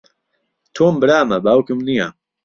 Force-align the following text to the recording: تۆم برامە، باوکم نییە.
تۆم 0.75 0.93
برامە، 1.01 1.37
باوکم 1.45 1.79
نییە. 1.87 2.07